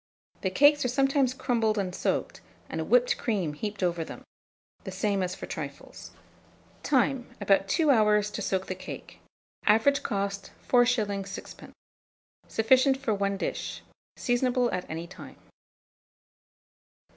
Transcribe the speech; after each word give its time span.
The 0.41 0.49
cakes 0.49 0.83
are 0.83 0.87
sometimes 0.87 1.31
crumbled 1.35 1.77
and 1.77 1.93
soaked, 1.93 2.41
and 2.69 2.81
a 2.81 2.83
whipped 2.83 3.19
cream 3.19 3.53
heaped 3.53 3.83
over 3.83 4.03
them, 4.03 4.23
the 4.83 4.89
same 4.91 5.21
as 5.21 5.35
for 5.35 5.45
trifles. 5.45 6.09
Time. 6.81 7.29
About 7.39 7.67
2 7.67 7.91
hours 7.91 8.31
to 8.31 8.41
soak 8.41 8.65
the 8.65 8.73
cake. 8.73 9.19
Average 9.67 10.01
cost, 10.01 10.53
4s. 10.67 11.05
6d. 11.05 11.73
Sufficient 12.47 12.97
for 12.97 13.13
1 13.13 13.37
dish. 13.37 13.83
Seasonable 14.17 14.71
at 14.71 14.89
any 14.89 15.05
time. 15.05 15.35